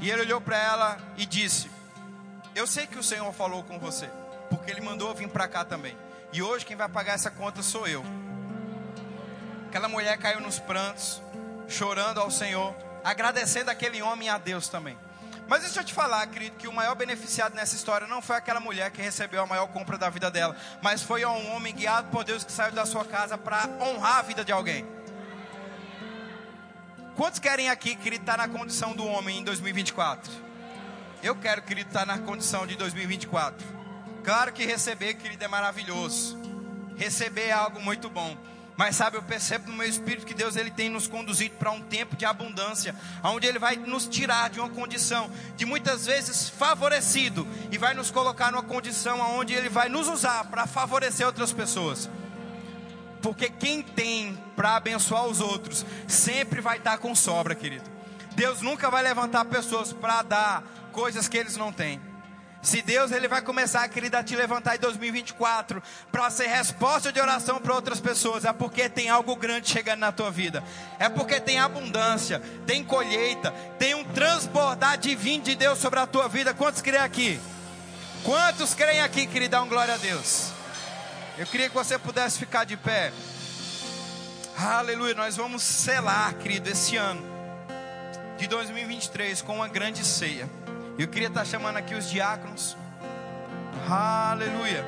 [0.00, 1.70] E ele olhou para ela e disse:
[2.54, 4.08] Eu sei que o Senhor falou com você,
[4.48, 5.94] porque ele mandou eu vir para cá também.
[6.32, 8.02] E hoje quem vai pagar essa conta sou eu.
[9.68, 11.20] Aquela mulher caiu nos prantos,
[11.68, 14.98] chorando ao Senhor agradecendo aquele homem a Deus também.
[15.46, 18.58] Mas deixa eu te falar, querido, que o maior beneficiado nessa história não foi aquela
[18.58, 22.24] mulher que recebeu a maior compra da vida dela, mas foi um homem guiado por
[22.24, 24.84] Deus que saiu da sua casa para honrar a vida de alguém.
[27.14, 30.32] Quantos querem aqui, querido, estar tá na condição do homem em 2024?
[31.22, 33.64] Eu quero, querido, estar tá na condição de 2024.
[34.24, 36.36] Claro que receber, querido, é maravilhoso.
[36.96, 38.36] Receber é algo muito bom.
[38.76, 41.80] Mas sabe, eu percebo no meu espírito que Deus ele tem nos conduzido para um
[41.80, 47.48] tempo de abundância, onde ele vai nos tirar de uma condição de muitas vezes favorecido
[47.70, 52.10] e vai nos colocar numa condição onde ele vai nos usar para favorecer outras pessoas.
[53.22, 57.90] Porque quem tem para abençoar os outros sempre vai estar com sobra, querido.
[58.34, 60.62] Deus nunca vai levantar pessoas para dar
[60.92, 61.98] coisas que eles não têm.
[62.66, 67.20] Se Deus ele vai começar, querida, a te levantar em 2024 para ser resposta de
[67.20, 70.64] oração para outras pessoas, é porque tem algo grande chegando na tua vida.
[70.98, 76.28] É porque tem abundância, tem colheita, tem um transbordar divino de Deus sobre a tua
[76.28, 76.52] vida.
[76.54, 77.40] Quantos creem aqui?
[78.24, 79.62] Quantos creem aqui, querida?
[79.62, 80.50] Um glória a Deus.
[81.38, 83.12] Eu queria que você pudesse ficar de pé.
[84.58, 85.14] Aleluia.
[85.14, 87.24] Nós vamos selar, querido, esse ano
[88.36, 90.50] de 2023 com uma grande ceia.
[90.98, 92.74] Eu queria estar chamando aqui os diáconos.
[93.88, 94.84] Aleluia.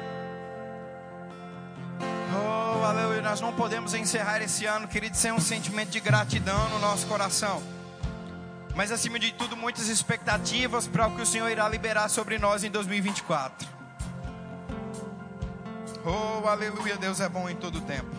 [2.35, 3.21] Oh, aleluia.
[3.21, 7.63] Nós não podemos encerrar esse ano, querido, sem um sentimento de gratidão no nosso coração.
[8.75, 12.65] Mas acima de tudo, muitas expectativas para o que o Senhor irá liberar sobre nós
[12.65, 13.69] em 2024.
[16.07, 16.97] Oh, aleluia.
[16.97, 18.17] Deus é bom em todo tempo.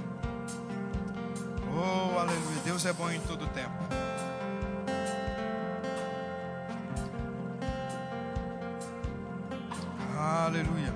[1.73, 2.61] Oh, aleluia.
[2.63, 4.08] Deus é bom em todo tempo.
[10.49, 10.91] Aleluia.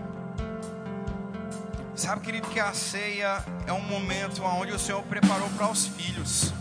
[1.96, 6.52] Sabe, querido, que a ceia é um momento onde o Senhor preparou para os filhos.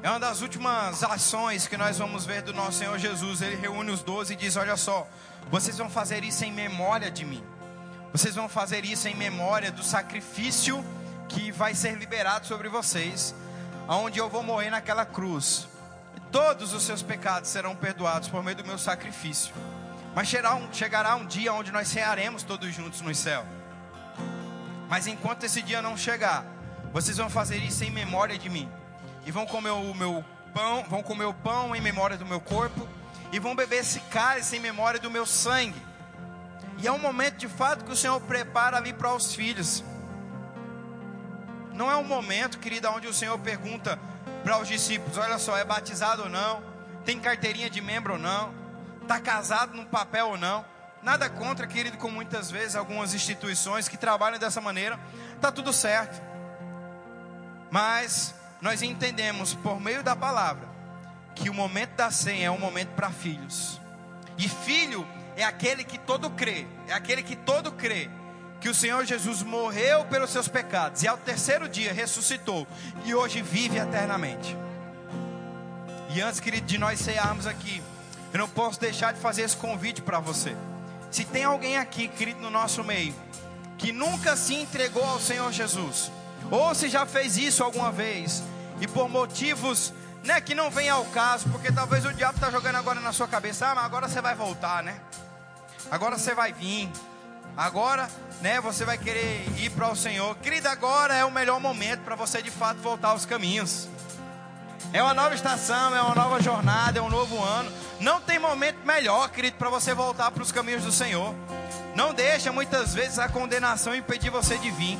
[0.00, 3.42] É uma das últimas ações que nós vamos ver do nosso Senhor Jesus.
[3.42, 5.08] Ele reúne os doze e diz: Olha só,
[5.50, 7.42] vocês vão fazer isso em memória de mim.
[8.12, 10.84] Vocês vão fazer isso em memória do sacrifício
[11.28, 13.34] que vai ser liberado sobre vocês,
[13.88, 15.66] aonde eu vou morrer naquela cruz.
[16.30, 19.52] Todos os seus pecados serão perdoados por meio do meu sacrifício.
[20.14, 23.44] Mas chegará um, dia onde nós cearemos todos juntos no céu.
[24.88, 26.44] Mas enquanto esse dia não chegar,
[26.92, 28.70] vocês vão fazer isso em memória de mim.
[29.26, 32.88] E vão comer o meu pão, vão comer o pão em memória do meu corpo,
[33.32, 35.82] e vão beber esse cálice em memória do meu sangue.
[36.78, 39.82] E é um momento de fato que o Senhor prepara ali para os filhos.
[41.72, 43.98] Não é um momento, querida, onde o Senhor pergunta
[44.44, 46.62] para os discípulos: olha só, é batizado ou não?
[47.04, 48.63] Tem carteirinha de membro ou não?
[49.04, 50.64] Está casado no papel ou não.
[51.02, 54.98] Nada contra, querido, com muitas vezes algumas instituições que trabalham dessa maneira,
[55.36, 56.20] está tudo certo.
[57.70, 60.66] Mas nós entendemos por meio da palavra
[61.34, 63.80] que o momento da senha é um momento para filhos.
[64.38, 68.08] E filho é aquele que todo crê, é aquele que todo crê
[68.60, 72.66] que o Senhor Jesus morreu pelos seus pecados e ao terceiro dia ressuscitou
[73.04, 74.56] e hoje vive eternamente.
[76.14, 77.82] E antes, querido, de nós cearmos aqui,
[78.34, 80.56] eu não posso deixar de fazer esse convite para você.
[81.08, 83.14] Se tem alguém aqui, querido, no nosso meio,
[83.78, 86.10] que nunca se entregou ao Senhor Jesus,
[86.50, 88.42] ou se já fez isso alguma vez,
[88.80, 89.92] e por motivos
[90.24, 93.28] né, que não vem ao caso, porque talvez o diabo está jogando agora na sua
[93.28, 94.96] cabeça, ah, mas agora você vai voltar, né?
[95.88, 96.90] Agora você vai vir,
[97.56, 98.08] agora,
[98.40, 100.34] né, você vai querer ir para o Senhor.
[100.38, 103.88] Querida, agora é o melhor momento para você de fato voltar aos caminhos.
[104.92, 107.70] É uma nova estação, é uma nova jornada, é um novo ano.
[108.00, 111.34] Não tem momento melhor, querido, para você voltar para os caminhos do Senhor.
[111.94, 114.98] Não deixa muitas vezes a condenação impedir você de vir.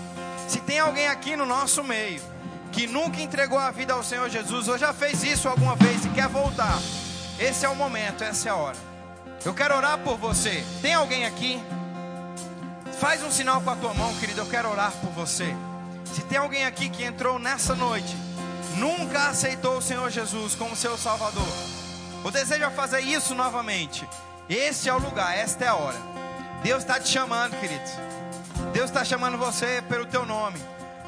[0.49, 2.21] Se tem alguém aqui no nosso meio
[2.73, 6.09] que nunca entregou a vida ao Senhor Jesus, ou já fez isso alguma vez e
[6.09, 6.77] quer voltar,
[7.39, 8.77] esse é o momento, essa é a hora.
[9.45, 10.65] Eu quero orar por você.
[10.81, 11.63] Tem alguém aqui?
[12.99, 14.41] Faz um sinal com a tua mão, querido.
[14.41, 15.55] Eu quero orar por você.
[16.13, 18.17] Se tem alguém aqui que entrou nessa noite,
[18.77, 21.47] nunca aceitou o Senhor Jesus como seu Salvador,
[22.23, 24.09] ou deseja fazer isso novamente,
[24.49, 25.99] esse é o lugar, esta é a hora.
[26.63, 27.93] Deus está te chamando, queridos.
[28.73, 30.59] Deus está chamando você pelo teu nome.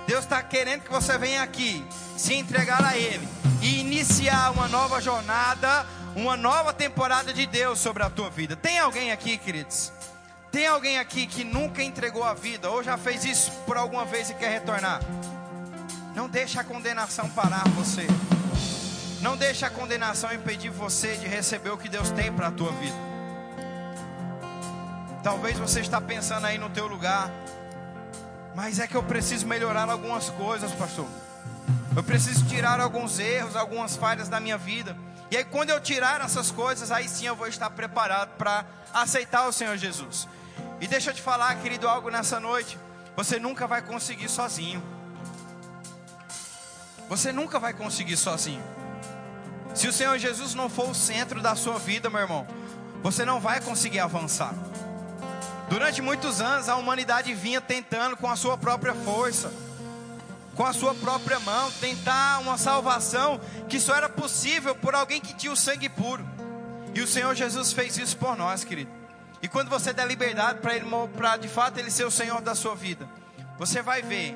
[0.07, 1.85] Deus está querendo que você venha aqui,
[2.17, 3.27] se entregar a Ele
[3.61, 8.55] e iniciar uma nova jornada, uma nova temporada de Deus sobre a tua vida.
[8.55, 9.93] Tem alguém aqui, queridos?
[10.53, 14.31] Tem alguém aqui que nunca entregou a vida ou já fez isso por alguma vez
[14.31, 15.01] e quer retornar?
[16.17, 18.07] Não deixe a condenação parar você.
[19.21, 22.73] Não deixe a condenação impedir você de receber o que Deus tem para a tua
[22.73, 22.97] vida.
[25.23, 27.31] Talvez você está pensando aí no teu lugar,
[28.55, 31.07] mas é que eu preciso melhorar algumas coisas, pastor.
[31.95, 34.97] Eu preciso tirar alguns erros, algumas falhas da minha vida.
[35.31, 38.65] E aí, quando eu tirar essas coisas, aí sim eu vou estar preparado para
[38.95, 40.27] aceitar o Senhor Jesus.
[40.81, 42.79] E deixa eu te falar, querido, algo nessa noite.
[43.15, 44.96] Você nunca vai conseguir sozinho.
[47.09, 48.63] Você nunca vai conseguir sozinho.
[49.75, 52.47] Se o Senhor Jesus não for o centro da sua vida, meu irmão,
[53.03, 54.55] você não vai conseguir avançar.
[55.69, 59.53] Durante muitos anos, a humanidade vinha tentando com a sua própria força,
[60.55, 65.35] com a sua própria mão, tentar uma salvação que só era possível por alguém que
[65.35, 66.27] tinha o sangue puro.
[66.95, 68.91] E o Senhor Jesus fez isso por nós, querido.
[69.43, 70.87] E quando você der liberdade para ele,
[71.17, 73.07] para de fato ele ser o Senhor da sua vida,
[73.59, 74.35] você vai ver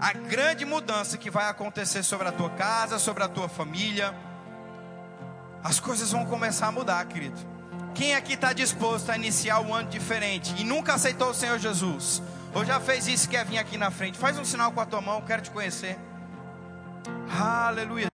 [0.00, 4.14] a grande mudança que vai acontecer sobre a tua casa, sobre a tua família.
[5.62, 7.38] As coisas vão começar a mudar, querido.
[7.94, 12.22] Quem aqui está disposto a iniciar um ano diferente e nunca aceitou o Senhor Jesus?
[12.54, 14.16] Ou já fez isso quer vir aqui na frente?
[14.16, 15.98] Faz um sinal com a tua mão, quero te conhecer.
[17.38, 18.09] Aleluia.